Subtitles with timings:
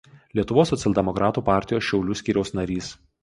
[0.37, 2.91] Lietuvos socialdemokratų partijos Šiaulių skyriaus narys.